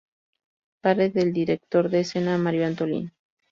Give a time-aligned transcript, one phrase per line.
[0.81, 3.13] Padre del director de escena Mario Antolín.